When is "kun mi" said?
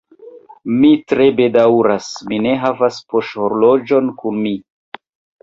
4.25-4.57